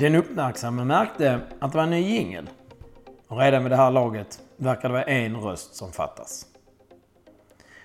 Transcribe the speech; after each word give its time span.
Den 0.00 0.14
uppmärksamme 0.14 0.84
märkte 0.84 1.40
att 1.58 1.72
det 1.72 1.78
var 1.78 1.84
en 1.84 1.90
ny 1.90 2.00
jingel. 2.00 2.50
Och 3.28 3.38
redan 3.38 3.62
vid 3.62 3.72
det 3.72 3.76
här 3.76 3.90
laget 3.90 4.40
verkar 4.56 4.88
det 4.88 4.92
vara 4.92 5.02
en 5.02 5.36
röst 5.36 5.74
som 5.74 5.92
fattas. 5.92 6.46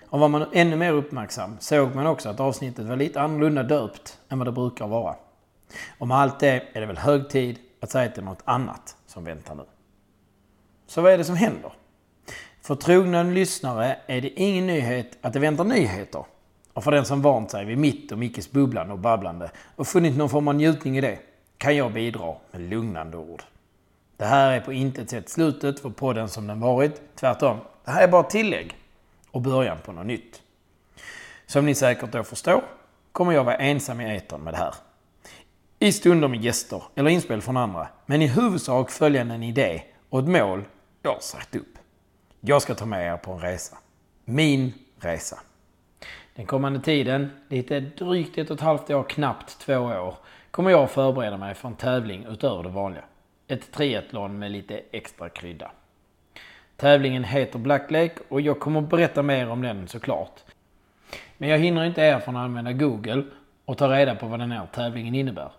Och 0.09 0.19
var 0.19 0.27
man 0.27 0.45
ännu 0.53 0.75
mer 0.75 0.93
uppmärksam 0.93 1.57
såg 1.59 1.95
man 1.95 2.07
också 2.07 2.29
att 2.29 2.39
avsnittet 2.39 2.85
var 2.85 2.95
lite 2.95 3.21
annorlunda 3.21 3.63
döpt 3.63 4.17
än 4.29 4.39
vad 4.39 4.47
det 4.47 4.51
brukar 4.51 4.87
vara. 4.87 5.15
Och 5.97 6.07
med 6.07 6.17
allt 6.17 6.39
det 6.39 6.63
är 6.73 6.81
det 6.81 6.85
väl 6.85 6.97
hög 6.97 7.29
tid 7.29 7.59
att 7.79 7.91
säga 7.91 8.11
till 8.11 8.23
något 8.23 8.43
annat 8.45 8.95
som 9.05 9.23
väntar 9.23 9.55
nu. 9.55 9.63
Så 10.87 11.01
vad 11.01 11.11
är 11.11 11.17
det 11.17 11.23
som 11.23 11.35
händer? 11.35 11.73
För 12.61 12.75
trogna 12.75 13.23
lyssnare 13.23 13.97
är 14.07 14.21
det 14.21 14.41
ingen 14.41 14.67
nyhet 14.67 15.17
att 15.21 15.33
det 15.33 15.39
väntar 15.39 15.63
nyheter. 15.63 16.25
Och 16.73 16.83
för 16.83 16.91
den 16.91 17.05
som 17.05 17.21
vant 17.21 17.51
sig 17.51 17.65
vid 17.65 17.77
mitt 17.77 18.11
och 18.11 18.17
Mickes 18.17 18.51
bubblande 18.51 18.93
och 18.93 18.99
babblande 18.99 19.51
och 19.75 19.87
funnit 19.87 20.17
någon 20.17 20.29
form 20.29 20.47
av 20.47 20.55
njutning 20.55 20.97
i 20.97 21.01
det 21.01 21.19
kan 21.57 21.75
jag 21.75 21.93
bidra 21.93 22.35
med 22.51 22.61
lugnande 22.61 23.17
ord. 23.17 23.43
Det 24.17 24.25
här 24.25 24.51
är 24.51 24.59
på 24.59 24.73
intet 24.73 25.09
sätt 25.09 25.29
slutet 25.29 25.79
för 25.79 25.89
podden 25.89 26.29
som 26.29 26.47
den 26.47 26.59
varit. 26.59 27.01
Tvärtom, 27.15 27.57
det 27.85 27.91
här 27.91 28.03
är 28.03 28.07
bara 28.07 28.23
tillägg 28.23 28.77
och 29.31 29.41
början 29.41 29.77
på 29.85 29.91
något 29.91 30.05
nytt. 30.05 30.41
Som 31.45 31.65
ni 31.65 31.75
säkert 31.75 32.11
då 32.11 32.23
förstår 32.23 32.63
kommer 33.11 33.31
jag 33.31 33.43
vara 33.43 33.55
ensam 33.55 34.01
i 34.01 34.15
etern 34.15 34.41
med 34.41 34.53
det 34.53 34.57
här. 34.57 34.75
I 35.79 35.91
stunder 35.91 36.27
med 36.27 36.43
gäster 36.43 36.83
eller 36.95 37.09
inspel 37.09 37.41
från 37.41 37.57
andra, 37.57 37.87
men 38.05 38.21
i 38.21 38.27
huvudsak 38.27 38.91
följande 38.91 39.35
en 39.35 39.43
idé 39.43 39.81
och 40.09 40.19
ett 40.19 40.27
mål 40.27 40.63
jag 41.01 41.11
har 41.11 41.19
satt 41.19 41.55
upp. 41.55 41.77
Jag 42.39 42.61
ska 42.61 42.75
ta 42.75 42.85
med 42.85 43.13
er 43.13 43.17
på 43.17 43.31
en 43.31 43.39
resa. 43.39 43.77
Min 44.25 44.73
resa. 44.99 45.39
Den 46.35 46.45
kommande 46.45 46.79
tiden, 46.79 47.31
lite 47.49 47.79
drygt 47.79 48.37
ett 48.37 48.49
och 48.49 48.55
ett 48.55 48.61
halvt 48.61 48.89
år, 48.89 49.03
knappt 49.03 49.59
två 49.59 49.77
år, 49.77 50.15
kommer 50.51 50.71
jag 50.71 50.91
förbereda 50.91 51.37
mig 51.37 51.53
för 51.53 51.67
en 51.67 51.75
tävling 51.75 52.25
utöver 52.29 52.63
det 52.63 52.69
vanliga. 52.69 53.03
Ett 53.47 53.71
triathlon 53.71 54.39
med 54.39 54.51
lite 54.51 54.81
extra 54.91 55.29
krydda. 55.29 55.71
Tävlingen 56.77 57.23
heter 57.23 57.59
Black 57.59 57.91
Lake 57.91 58.15
och 58.29 58.41
jag 58.41 58.59
kommer 58.59 58.81
berätta 58.81 59.21
mer 59.21 59.49
om 59.49 59.61
den 59.61 59.87
såklart. 59.87 60.43
Men 61.37 61.49
jag 61.49 61.59
hinner 61.59 61.85
inte 61.85 62.01
er 62.01 62.19
från 62.19 62.35
att 62.35 62.43
använda 62.45 62.73
Google 62.73 63.23
och 63.65 63.77
ta 63.77 63.89
reda 63.89 64.15
på 64.15 64.27
vad 64.27 64.39
den 64.39 64.51
här 64.51 64.67
tävlingen 64.73 65.15
innebär. 65.15 65.51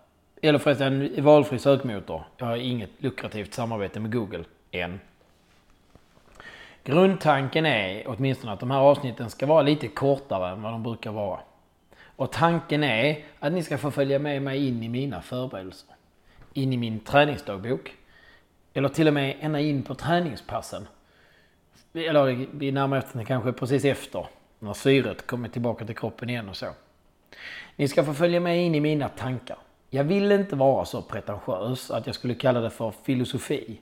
Eller 0.42 0.58
förresten, 0.58 1.24
valfri 1.24 1.58
sökmotor. 1.58 2.22
Jag 2.36 2.46
har 2.46 2.56
inget 2.56 2.90
lukrativt 2.98 3.54
samarbete 3.54 4.00
med 4.00 4.12
Google, 4.12 4.44
än. 4.70 5.00
Grundtanken 6.86 7.66
är 7.66 8.04
åtminstone 8.06 8.52
att 8.52 8.60
de 8.60 8.70
här 8.70 8.78
avsnitten 8.78 9.30
ska 9.30 9.46
vara 9.46 9.62
lite 9.62 9.88
kortare 9.88 10.50
än 10.50 10.62
vad 10.62 10.72
de 10.72 10.82
brukar 10.82 11.12
vara. 11.12 11.40
Och 12.16 12.32
tanken 12.32 12.84
är 12.84 13.24
att 13.38 13.52
ni 13.52 13.62
ska 13.62 13.78
få 13.78 13.90
följa 13.90 14.18
med 14.18 14.42
mig 14.42 14.68
in 14.68 14.82
i 14.82 14.88
mina 14.88 15.22
förberedelser. 15.22 15.88
In 16.52 16.72
i 16.72 16.76
min 16.76 17.00
träningsdagbok. 17.00 17.94
Eller 18.74 18.88
till 18.88 19.08
och 19.08 19.14
med 19.14 19.36
ända 19.40 19.60
in 19.60 19.82
på 19.82 19.94
träningspassen. 19.94 20.88
Eller 21.94 22.46
vi 22.52 22.72
närmar 22.72 22.98
oss 22.98 23.26
kanske 23.26 23.52
precis 23.52 23.84
efter. 23.84 24.26
När 24.58 24.72
syret 24.72 25.26
kommer 25.26 25.48
tillbaka 25.48 25.84
till 25.84 25.96
kroppen 25.96 26.30
igen 26.30 26.48
och 26.48 26.56
så. 26.56 26.66
Ni 27.76 27.88
ska 27.88 28.04
få 28.04 28.14
följa 28.14 28.40
med 28.40 28.64
in 28.64 28.74
i 28.74 28.80
mina 28.80 29.08
tankar. 29.08 29.58
Jag 29.90 30.04
vill 30.04 30.32
inte 30.32 30.56
vara 30.56 30.84
så 30.84 31.02
pretentiös 31.02 31.90
att 31.90 32.06
jag 32.06 32.14
skulle 32.14 32.34
kalla 32.34 32.60
det 32.60 32.70
för 32.70 32.92
filosofi. 33.04 33.80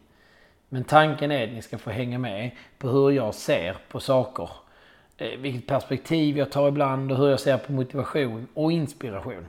Men 0.75 0.85
tanken 0.85 1.31
är 1.31 1.45
att 1.45 1.53
ni 1.53 1.62
ska 1.62 1.79
få 1.79 1.91
hänga 1.91 2.19
med 2.19 2.51
på 2.79 2.89
hur 2.89 3.11
jag 3.11 3.35
ser 3.35 3.77
på 3.89 4.01
saker. 4.01 4.51
Eh, 5.17 5.39
vilket 5.39 5.67
perspektiv 5.67 6.39
jag 6.39 6.53
tar 6.53 6.69
ibland 6.69 7.12
och 7.12 7.19
hur 7.19 7.29
jag 7.31 7.41
ser 7.41 7.59
på 7.59 7.73
motivation 7.73 8.47
och 8.55 8.73
inspiration. 8.73 9.47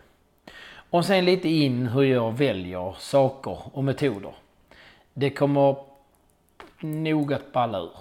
Och 0.90 1.06
sen 1.06 1.26
lite 1.26 1.50
in 1.50 1.88
hur 1.88 2.04
jag 2.04 2.38
väljer 2.38 2.96
saker 3.00 3.58
och 3.74 3.84
metoder. 3.84 4.34
Det 5.14 5.30
kommer 5.30 5.76
nog 6.80 7.34
att 7.34 7.52
balla 7.52 7.80
ur. 7.80 7.98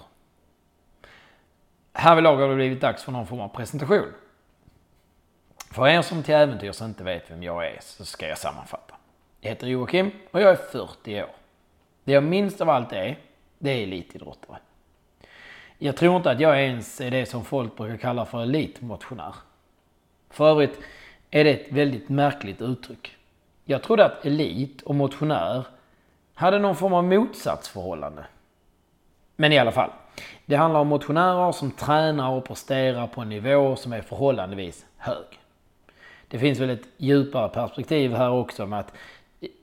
Härvidlag 1.93 2.37
har 2.37 2.49
det 2.49 2.55
blivit 2.55 2.81
dags 2.81 3.03
för 3.03 3.11
någon 3.11 3.27
form 3.27 3.39
av 3.39 3.47
presentation. 3.47 4.13
För 5.71 5.87
er 5.87 6.01
som 6.01 6.23
till 6.23 6.35
äventyrs 6.35 6.81
inte 6.81 7.03
vet 7.03 7.31
vem 7.31 7.43
jag 7.43 7.67
är 7.67 7.79
så 7.81 8.05
ska 8.05 8.27
jag 8.27 8.37
sammanfatta. 8.37 8.95
Jag 9.41 9.49
heter 9.49 9.67
Joakim 9.67 10.11
och 10.31 10.41
jag 10.41 10.51
är 10.51 10.55
40 10.55 11.23
år. 11.23 11.44
Det 12.05 12.11
jag 12.11 12.23
minst 12.23 12.61
av 12.61 12.69
allt 12.69 12.93
är, 12.93 13.17
det 13.59 13.71
är 13.71 13.83
elitidrottare. 13.83 14.57
Jag 15.77 15.97
tror 15.97 16.17
inte 16.17 16.31
att 16.31 16.39
jag 16.39 16.63
ens 16.63 17.01
är 17.01 17.11
det 17.11 17.25
som 17.25 17.45
folk 17.45 17.77
brukar 17.77 17.97
kalla 17.97 18.25
för 18.25 18.41
elitmotionär. 18.41 19.35
För 20.29 20.49
övrigt 20.49 20.79
är 21.31 21.43
det 21.43 21.53
ett 21.53 21.71
väldigt 21.71 22.09
märkligt 22.09 22.61
uttryck. 22.61 23.17
Jag 23.65 23.83
trodde 23.83 24.05
att 24.05 24.25
elit 24.25 24.81
och 24.81 24.95
motionär 24.95 25.65
hade 26.33 26.59
någon 26.59 26.75
form 26.75 26.93
av 26.93 27.03
motsatsförhållande. 27.03 28.25
Men 29.35 29.51
i 29.53 29.59
alla 29.59 29.71
fall. 29.71 29.89
Det 30.45 30.55
handlar 30.55 30.79
om 30.79 30.87
motionärer 30.87 31.51
som 31.51 31.71
tränar 31.71 32.31
och 32.31 32.45
presterar 32.45 33.07
på 33.07 33.21
en 33.21 33.29
nivå 33.29 33.75
som 33.75 33.93
är 33.93 34.01
förhållandevis 34.01 34.85
hög. 34.97 35.39
Det 36.27 36.39
finns 36.39 36.59
väl 36.59 36.69
ett 36.69 36.87
djupare 36.97 37.49
perspektiv 37.49 38.13
här 38.13 38.31
också 38.31 38.65
med 38.65 38.79
att 38.79 38.93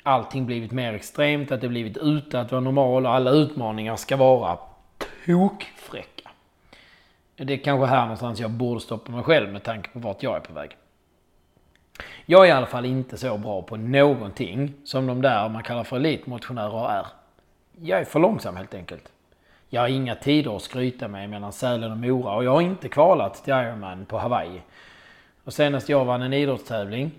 allting 0.02 0.46
blivit 0.46 0.72
mer 0.72 0.92
extremt, 0.92 1.52
att 1.52 1.60
det 1.60 1.68
blivit 1.68 1.96
ute 1.96 2.40
att 2.40 2.52
vara 2.52 2.60
normal 2.60 3.06
och 3.06 3.14
alla 3.14 3.30
utmaningar 3.30 3.96
ska 3.96 4.16
vara 4.16 4.58
tokfräcka. 5.26 6.30
Det 7.36 7.52
är 7.52 7.58
kanske 7.58 7.86
här 7.86 8.02
någonstans 8.02 8.40
jag 8.40 8.50
borde 8.50 8.80
stoppa 8.80 9.12
mig 9.12 9.22
själv 9.22 9.52
med 9.52 9.62
tanke 9.62 9.90
på 9.90 9.98
vart 9.98 10.22
jag 10.22 10.36
är 10.36 10.40
på 10.40 10.52
väg. 10.52 10.76
Jag 12.26 12.44
är 12.44 12.48
i 12.48 12.50
alla 12.50 12.66
fall 12.66 12.84
inte 12.84 13.16
så 13.16 13.38
bra 13.38 13.62
på 13.62 13.76
någonting 13.76 14.74
som 14.84 15.06
de 15.06 15.22
där 15.22 15.48
man 15.48 15.62
kallar 15.62 15.84
för 15.84 15.96
elitmotionärer 15.96 16.90
är. 16.90 17.06
Jag 17.80 18.00
är 18.00 18.04
för 18.04 18.20
långsam 18.20 18.56
helt 18.56 18.74
enkelt. 18.74 19.12
Jag 19.68 19.80
har 19.80 19.88
inga 19.88 20.14
tider 20.14 20.56
att 20.56 20.62
skryta 20.62 21.08
med 21.08 21.30
mellan 21.30 21.52
Sälen 21.52 21.90
och 21.92 21.98
Mora 21.98 22.34
och 22.34 22.44
jag 22.44 22.50
har 22.50 22.60
inte 22.60 22.88
kvalat 22.88 23.44
till 23.44 23.52
Ironman 23.52 24.04
på 24.04 24.18
Hawaii. 24.18 24.62
Och 25.44 25.52
senast 25.52 25.88
jag 25.88 26.04
vann 26.04 26.22
en 26.22 26.32
idrottstävling 26.32 27.10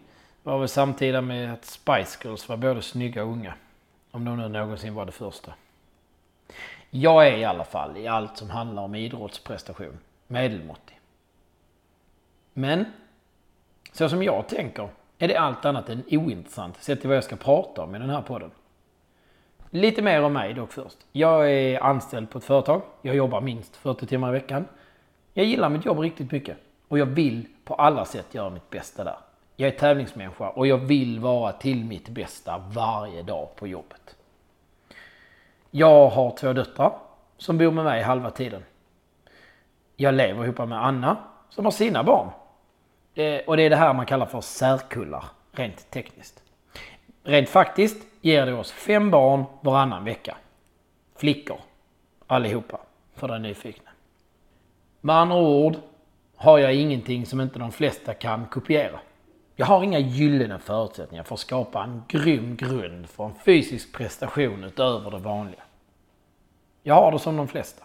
var 0.43 0.59
väl 0.59 0.67
samtida 0.67 1.21
med 1.21 1.53
att 1.53 1.65
Spice 1.65 2.19
Girls 2.23 2.49
var 2.49 2.57
både 2.57 2.81
snygga 2.81 3.23
och 3.23 3.31
unga. 3.31 3.53
Om 4.11 4.25
de 4.25 4.37
nu 4.37 4.49
någonsin 4.49 4.95
var 4.95 5.05
det 5.05 5.11
första. 5.11 5.53
Jag 6.89 7.27
är 7.27 7.37
i 7.37 7.45
alla 7.45 7.63
fall 7.63 7.97
i 7.97 8.07
allt 8.07 8.37
som 8.37 8.49
handlar 8.49 8.83
om 8.83 8.95
idrottsprestation 8.95 9.99
medelmåttig. 10.27 10.99
Men 12.53 12.85
så 13.91 14.09
som 14.09 14.23
jag 14.23 14.47
tänker 14.47 14.89
är 15.17 15.27
det 15.27 15.37
allt 15.37 15.65
annat 15.65 15.89
än 15.89 16.03
ointressant 16.11 16.83
sett 16.83 16.99
till 16.99 17.07
vad 17.07 17.17
jag 17.17 17.23
ska 17.23 17.35
prata 17.35 17.83
om 17.83 17.95
i 17.95 17.99
den 17.99 18.09
här 18.09 18.21
podden. 18.21 18.51
Lite 19.69 20.01
mer 20.01 20.23
om 20.23 20.33
mig 20.33 20.53
dock 20.53 20.71
först. 20.71 20.97
Jag 21.11 21.51
är 21.51 21.83
anställd 21.83 22.29
på 22.29 22.37
ett 22.37 22.43
företag. 22.43 22.81
Jag 23.01 23.15
jobbar 23.15 23.41
minst 23.41 23.75
40 23.75 24.05
timmar 24.05 24.29
i 24.29 24.31
veckan. 24.31 24.65
Jag 25.33 25.45
gillar 25.45 25.69
mitt 25.69 25.85
jobb 25.85 25.99
riktigt 25.99 26.31
mycket 26.31 26.57
och 26.87 26.99
jag 26.99 27.05
vill 27.05 27.45
på 27.65 27.73
alla 27.75 28.05
sätt 28.05 28.33
göra 28.33 28.49
mitt 28.49 28.69
bästa 28.69 29.03
där. 29.03 29.17
Jag 29.55 29.67
är 29.67 29.77
tävlingsmänniska 29.77 30.49
och 30.49 30.67
jag 30.67 30.77
vill 30.77 31.19
vara 31.19 31.51
till 31.51 31.85
mitt 31.85 32.09
bästa 32.09 32.57
varje 32.57 33.21
dag 33.21 33.55
på 33.55 33.67
jobbet. 33.67 34.15
Jag 35.71 36.09
har 36.09 36.37
två 36.37 36.53
döttrar 36.53 36.93
som 37.37 37.57
bor 37.57 37.71
med 37.71 37.83
mig 37.83 38.01
halva 38.01 38.31
tiden. 38.31 38.63
Jag 39.95 40.13
lever 40.13 40.43
ihop 40.43 40.57
med 40.57 40.85
Anna 40.85 41.17
som 41.49 41.65
har 41.65 41.71
sina 41.71 42.03
barn. 42.03 42.29
Eh, 43.15 43.41
och 43.47 43.57
det 43.57 43.63
är 43.63 43.69
det 43.69 43.75
här 43.75 43.93
man 43.93 44.05
kallar 44.05 44.25
för 44.25 44.41
särkullar, 44.41 45.25
rent 45.51 45.91
tekniskt. 45.91 46.43
Rent 47.23 47.49
faktiskt 47.49 48.07
ger 48.21 48.45
det 48.45 48.53
oss 48.53 48.71
fem 48.71 49.11
barn 49.11 49.43
varannan 49.61 50.03
vecka. 50.03 50.37
Flickor, 51.15 51.59
allihopa, 52.27 52.79
för 53.15 53.27
den 53.27 53.41
nyfikna. 53.41 53.89
Med 55.01 55.15
andra 55.15 55.37
ord 55.37 55.75
har 56.35 56.57
jag 56.57 56.75
ingenting 56.75 57.25
som 57.25 57.41
inte 57.41 57.59
de 57.59 57.71
flesta 57.71 58.13
kan 58.13 58.45
kopiera. 58.45 58.99
Jag 59.55 59.65
har 59.65 59.83
inga 59.83 59.99
gyllene 59.99 60.59
förutsättningar 60.59 61.23
för 61.23 61.35
att 61.35 61.39
skapa 61.39 61.83
en 61.83 62.03
grym 62.07 62.55
grund 62.55 63.09
för 63.09 63.25
en 63.25 63.35
fysisk 63.45 63.93
prestation 63.93 64.63
utöver 64.63 65.11
det 65.11 65.17
vanliga. 65.17 65.61
Jag 66.83 66.95
har 66.95 67.11
det 67.11 67.19
som 67.19 67.37
de 67.37 67.47
flesta. 67.47 67.83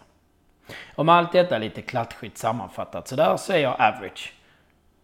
Om 0.95 1.09
allt 1.09 1.33
detta 1.33 1.59
lite 1.59 1.83
klatschigt 1.83 2.39
sammanfattat 2.39 3.09
så 3.09 3.17
där 3.17 3.37
så 3.37 3.53
är 3.53 3.59
jag 3.59 3.75
average. 3.81 4.33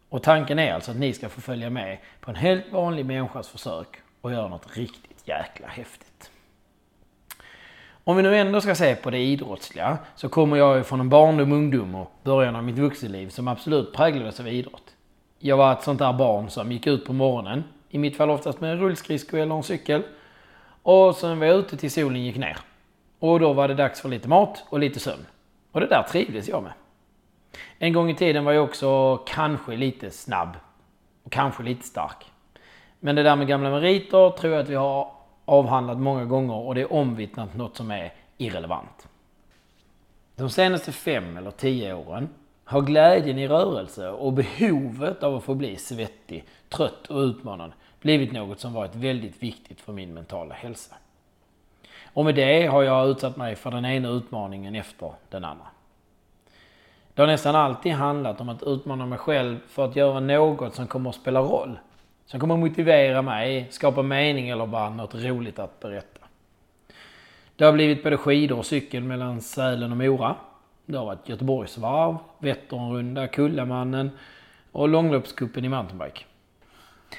Och 0.09 0.23
tanken 0.23 0.59
är 0.59 0.73
alltså 0.73 0.91
att 0.91 0.97
ni 0.97 1.13
ska 1.13 1.29
få 1.29 1.41
följa 1.41 1.71
med 1.71 1.99
på 2.21 2.31
en 2.31 2.37
helt 2.37 2.73
vanlig 2.73 3.07
människas 3.07 3.49
försök 3.49 3.89
och 4.21 4.33
göra 4.33 4.49
något 4.49 4.77
riktigt 4.77 5.29
jäkla 5.29 5.69
häftigt. 5.69 6.31
Om 8.05 8.17
vi 8.17 8.23
nu 8.23 8.37
ändå 8.37 8.61
ska 8.61 8.75
se 8.75 8.95
på 8.95 9.11
det 9.11 9.19
idrottsliga 9.19 9.99
så 10.17 10.29
kommer 10.29 10.57
jag 10.57 10.77
ju 10.77 10.83
från 10.83 11.01
en 11.01 11.09
barndom, 11.09 11.53
ungdom 11.53 11.95
och 11.95 12.13
början 12.23 12.57
av 12.57 12.65
mitt 12.65 12.79
vuxenliv 12.79 13.29
som 13.29 13.49
absolut 13.49 13.93
präglades 13.93 14.41
av 14.41 14.49
idrott. 14.49 14.94
Jag 15.47 15.57
var 15.57 15.73
ett 15.73 15.83
sånt 15.83 15.99
där 15.99 16.13
barn 16.13 16.51
som 16.51 16.73
gick 16.73 16.87
ut 16.87 17.05
på 17.05 17.13
morgonen, 17.13 17.65
i 17.89 17.99
mitt 17.99 18.17
fall 18.17 18.31
oftast 18.31 18.61
med 18.61 18.73
en 18.73 18.79
rullskridsko 18.79 19.37
eller 19.37 19.55
en 19.55 19.63
cykel. 19.63 20.03
Och 20.83 21.17
sen 21.17 21.39
var 21.39 21.47
jag 21.47 21.57
ute 21.57 21.77
till 21.77 21.91
solen 21.91 22.23
gick 22.23 22.37
ner. 22.37 22.57
Och 23.19 23.41
då 23.41 23.53
var 23.53 23.69
det 23.69 23.75
dags 23.75 24.01
för 24.01 24.09
lite 24.09 24.29
mat 24.29 24.65
och 24.69 24.79
lite 24.79 25.01
sömn. 25.01 25.27
Och 25.73 25.81
det 25.81 25.87
där 25.87 26.03
trivdes 26.03 26.49
jag 26.49 26.63
med. 26.63 26.73
En 27.79 27.93
gång 27.93 28.11
i 28.11 28.15
tiden 28.15 28.45
var 28.45 28.53
jag 28.53 28.65
också 28.65 29.17
kanske 29.17 29.77
lite 29.77 30.11
snabb. 30.11 30.57
Och 31.23 31.33
kanske 31.33 31.63
lite 31.63 31.87
stark. 31.87 32.25
Men 33.01 33.15
det 33.15 33.23
där 33.23 33.37
med 33.37 33.47
gamla 33.47 33.71
meriter 33.71 34.31
tror 34.31 34.53
jag 34.53 34.63
att 34.63 34.69
vi 34.69 34.75
har 34.75 35.11
avhandlat 35.45 35.99
många 35.99 36.25
gånger 36.25 36.55
och 36.55 36.75
det 36.75 36.81
är 36.81 36.93
omvittnat 36.93 37.55
något 37.55 37.77
som 37.77 37.91
är 37.91 38.13
irrelevant. 38.39 39.09
De 40.37 40.51
senaste 40.51 40.93
fem 40.93 41.37
eller 41.37 41.51
tio 41.51 41.95
åren 41.95 42.29
har 42.65 42.83
glädjen 42.83 43.39
i 43.39 43.49
rörelse 43.49 44.09
och 44.09 44.33
behovet 44.33 45.23
av 45.23 45.37
att 45.37 45.45
få 45.45 45.55
bli 45.55 45.77
svettig, 45.77 46.45
trött 46.69 47.07
och 47.07 47.21
utmanad 47.21 47.73
blivit 48.01 48.33
något 48.33 48.61
som 48.61 48.73
varit 48.73 48.95
väldigt 48.95 49.43
viktigt 49.43 49.81
för 49.81 49.93
min 49.93 50.15
mentala 50.15 50.55
hälsa. 50.55 50.95
Och 52.05 52.25
med 52.25 52.35
det 52.35 52.67
har 52.67 52.83
jag 52.83 53.09
utsatt 53.09 53.37
mig 53.37 53.57
för 53.57 53.71
den 53.71 53.85
ena 53.85 54.09
utmaningen 54.09 54.75
efter 54.75 55.13
den 55.29 55.45
andra. 55.45 55.67
Det 57.15 57.23
har 57.23 57.27
nästan 57.27 57.57
alltid 57.57 57.93
handlat 57.93 58.41
om 58.41 58.49
att 58.49 58.63
utmana 58.63 59.07
mig 59.07 59.19
själv 59.19 59.59
för 59.69 59.85
att 59.85 59.97
göra 59.97 60.21
något 60.21 60.75
som 60.75 60.87
kommer 60.87 61.11
att 61.11 61.17
spela 61.17 61.41
roll. 61.41 61.79
Som 62.27 62.41
kommer 62.41 62.55
att 62.55 62.61
motivera 62.61 63.23
mig, 63.23 63.67
skapa 63.71 64.03
mening 64.03 64.49
eller 64.49 64.67
bara 64.67 64.91
något 64.91 65.15
roligt 65.15 65.59
att 65.59 65.81
berätta. 65.81 66.21
Det 67.57 67.65
har 67.65 67.73
blivit 67.73 68.03
både 68.03 68.17
skidor 68.17 68.59
och 68.59 68.67
cykel 68.67 69.03
mellan 69.03 69.41
Sälen 69.41 69.93
och 69.93 69.99
Mora. 69.99 70.37
Det 70.87 70.99
har 70.99 71.05
varit 71.05 71.29
Göteborgsvarv, 71.29 72.17
Vätternrunda, 72.39 73.29
Kullamannen 73.29 74.11
och 74.73 74.89
långloppscupen 74.89 75.65
i 75.65 75.69
mountainbike. 75.69 76.25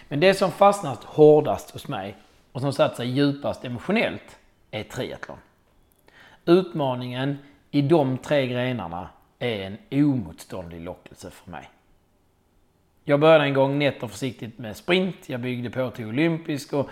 Men 0.07 0.19
det 0.19 0.33
som 0.33 0.51
fastnat 0.51 1.03
hårdast 1.03 1.71
hos 1.71 1.87
mig 1.87 2.17
och 2.51 2.61
som 2.61 2.73
satt 2.73 2.95
sig 2.95 3.09
djupast 3.09 3.65
emotionellt 3.65 4.39
är 4.71 4.83
triathlon. 4.83 5.37
Utmaningen 6.45 7.37
i 7.71 7.81
de 7.81 8.17
tre 8.17 8.47
grenarna 8.47 9.09
är 9.39 9.61
en 9.61 9.77
omotståndlig 9.91 10.81
lockelse 10.81 11.31
för 11.31 11.51
mig. 11.51 11.69
Jag 13.03 13.19
började 13.19 13.43
en 13.43 13.53
gång 13.53 13.79
nätt 13.79 14.03
och 14.03 14.11
försiktigt 14.11 14.59
med 14.59 14.77
sprint. 14.77 15.29
Jag 15.29 15.39
byggde 15.39 15.69
på 15.69 15.89
till 15.89 16.05
olympisk 16.05 16.73
och 16.73 16.89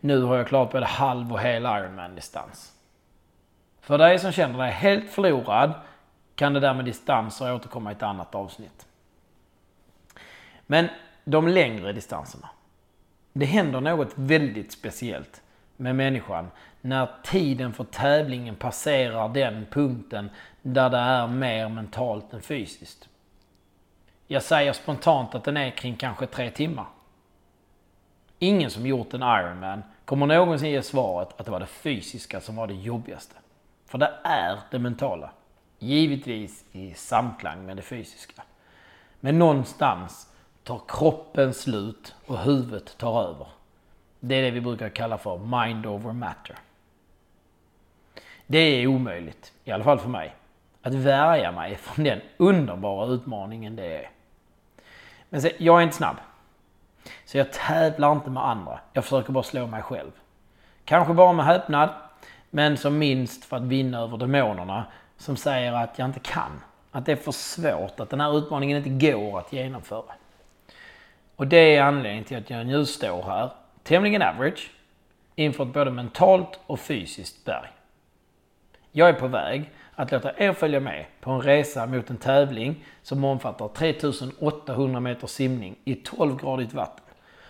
nu 0.00 0.22
har 0.22 0.36
jag 0.36 0.48
klarat 0.48 0.72
både 0.72 0.86
halv 0.86 1.32
och 1.32 1.40
hel 1.40 1.62
Ironman-distans. 1.62 2.72
För 3.80 3.98
dig 3.98 4.18
som 4.18 4.32
känner 4.32 4.58
dig 4.58 4.70
helt 4.70 5.10
förlorad 5.10 5.72
kan 6.40 6.52
det 6.52 6.60
där 6.60 6.74
med 6.74 6.84
distanser 6.84 7.54
återkomma 7.54 7.90
i 7.90 7.94
ett 7.94 8.02
annat 8.02 8.34
avsnitt. 8.34 8.86
Men 10.66 10.88
de 11.24 11.48
längre 11.48 11.92
distanserna. 11.92 12.48
Det 13.32 13.44
händer 13.44 13.80
något 13.80 14.12
väldigt 14.14 14.72
speciellt 14.72 15.42
med 15.76 15.96
människan 15.96 16.50
när 16.80 17.08
tiden 17.22 17.72
för 17.72 17.84
tävlingen 17.84 18.56
passerar 18.56 19.28
den 19.28 19.66
punkten 19.70 20.30
där 20.62 20.90
det 20.90 20.96
är 20.96 21.26
mer 21.26 21.68
mentalt 21.68 22.32
än 22.32 22.42
fysiskt. 22.42 23.08
Jag 24.26 24.42
säger 24.42 24.72
spontant 24.72 25.34
att 25.34 25.44
den 25.44 25.56
är 25.56 25.70
kring 25.70 25.96
kanske 25.96 26.26
tre 26.26 26.50
timmar. 26.50 26.86
Ingen 28.38 28.70
som 28.70 28.86
gjort 28.86 29.14
en 29.14 29.22
Ironman 29.22 29.82
kommer 30.04 30.26
någonsin 30.26 30.70
ge 30.70 30.82
svaret 30.82 31.40
att 31.40 31.46
det 31.46 31.52
var 31.52 31.60
det 31.60 31.66
fysiska 31.66 32.40
som 32.40 32.56
var 32.56 32.66
det 32.66 32.74
jobbigaste. 32.74 33.34
För 33.86 33.98
det 33.98 34.12
är 34.24 34.58
det 34.70 34.78
mentala. 34.78 35.30
Givetvis 35.82 36.64
i 36.72 36.94
samklang 36.94 37.66
med 37.66 37.76
det 37.76 37.82
fysiska. 37.82 38.42
Men 39.20 39.38
någonstans 39.38 40.32
tar 40.64 40.80
kroppen 40.88 41.54
slut 41.54 42.14
och 42.26 42.38
huvudet 42.38 42.98
tar 42.98 43.22
över. 43.22 43.46
Det 44.20 44.34
är 44.34 44.42
det 44.42 44.50
vi 44.50 44.60
brukar 44.60 44.88
kalla 44.88 45.18
för 45.18 45.38
mind 45.38 45.86
over 45.86 46.12
matter. 46.12 46.56
Det 48.46 48.58
är 48.58 48.86
omöjligt, 48.86 49.52
i 49.64 49.70
alla 49.70 49.84
fall 49.84 49.98
för 49.98 50.08
mig, 50.08 50.34
att 50.82 50.94
värja 50.94 51.52
mig 51.52 51.76
från 51.82 52.04
den 52.04 52.20
underbara 52.36 53.06
utmaningen 53.06 53.76
det 53.76 53.96
är. 53.96 54.10
Men 55.28 55.42
se, 55.42 55.52
jag 55.58 55.78
är 55.78 55.82
inte 55.82 55.96
snabb. 55.96 56.16
Så 57.24 57.38
jag 57.38 57.52
tävlar 57.52 58.12
inte 58.12 58.30
med 58.30 58.48
andra. 58.48 58.80
Jag 58.92 59.04
försöker 59.04 59.32
bara 59.32 59.44
slå 59.44 59.66
mig 59.66 59.82
själv. 59.82 60.10
Kanske 60.84 61.14
bara 61.14 61.32
med 61.32 61.46
häpnad, 61.46 61.90
men 62.50 62.76
som 62.76 62.98
minst 62.98 63.44
för 63.44 63.56
att 63.56 63.62
vinna 63.62 63.98
över 63.98 64.16
demonerna 64.16 64.86
som 65.20 65.36
säger 65.36 65.72
att 65.72 65.98
jag 65.98 66.08
inte 66.08 66.20
kan. 66.20 66.60
Att 66.90 67.06
det 67.06 67.12
är 67.12 67.16
för 67.16 67.32
svårt, 67.32 68.00
att 68.00 68.10
den 68.10 68.20
här 68.20 68.38
utmaningen 68.38 68.76
inte 68.76 69.10
går 69.10 69.38
att 69.38 69.52
genomföra. 69.52 70.14
Och 71.36 71.46
det 71.46 71.76
är 71.76 71.82
anledningen 71.82 72.24
till 72.24 72.36
att 72.36 72.50
jag 72.50 72.66
nu 72.66 72.86
står 72.86 73.22
här, 73.22 73.50
tämligen 73.82 74.22
average, 74.22 74.70
inför 75.34 75.64
ett 75.64 75.72
både 75.72 75.90
mentalt 75.90 76.60
och 76.66 76.80
fysiskt 76.80 77.44
berg. 77.44 77.68
Jag 78.92 79.08
är 79.08 79.12
på 79.12 79.28
väg 79.28 79.70
att 79.94 80.12
låta 80.12 80.32
er 80.36 80.52
följa 80.52 80.80
med 80.80 81.06
på 81.20 81.30
en 81.30 81.42
resa 81.42 81.86
mot 81.86 82.10
en 82.10 82.16
tävling 82.16 82.84
som 83.02 83.24
omfattar 83.24 83.68
3800 83.68 85.00
meter 85.00 85.26
simning 85.26 85.76
i 85.84 85.94
12-gradigt 85.94 86.74
vatten, 86.74 87.04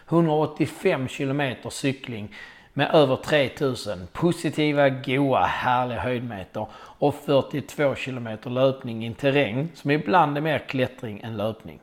185 0.09 1.09
kilometer 1.09 1.71
cykling 1.71 2.35
med 2.73 2.95
över 2.95 3.17
3000 3.17 4.07
positiva, 4.13 4.89
goa, 4.89 5.47
härliga 5.47 6.01
höjdmeter 6.01 6.67
och 6.75 7.15
42 7.15 7.95
kilometer 7.95 8.51
löpning 8.51 9.05
i 9.05 9.07
en 9.07 9.15
terräng 9.15 9.69
som 9.75 9.91
ibland 9.91 10.37
är 10.37 10.41
mer 10.41 10.59
klättring 10.59 11.21
än 11.21 11.37
löpning. 11.37 11.81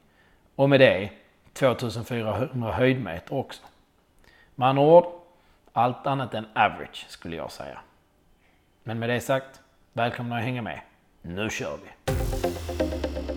Och 0.55 0.69
med 0.69 0.79
det 0.79 1.09
2400 1.53 2.71
höjdmeter 2.71 3.33
också. 3.33 3.63
Med 4.55 4.67
andra 4.67 4.83
ord, 4.83 5.05
allt 5.73 6.07
annat 6.07 6.33
än 6.33 6.45
average 6.53 7.05
skulle 7.09 7.35
jag 7.35 7.51
säga. 7.51 7.79
Men 8.83 8.99
med 8.99 9.09
det 9.09 9.21
sagt, 9.21 9.61
välkomna 9.93 10.37
att 10.37 10.43
hänga 10.43 10.61
med. 10.61 10.79
Nu 11.21 11.49
kör 11.49 11.77
vi! 11.83 13.36